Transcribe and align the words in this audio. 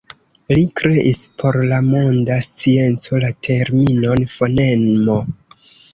Li 0.53 0.61
kreis 0.79 1.19
por 1.41 1.59
la 1.73 1.77
monda 1.89 2.39
scienco 2.45 3.19
la 3.25 3.31
terminon 3.49 4.25
fonemo. 4.39 5.19